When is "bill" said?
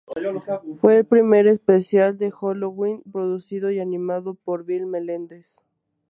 4.65-4.87